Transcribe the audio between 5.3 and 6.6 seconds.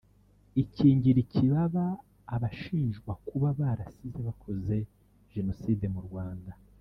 Jenoside mu Rwanda